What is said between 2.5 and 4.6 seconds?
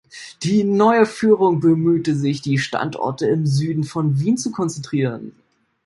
Standorte im Süden von Wien zu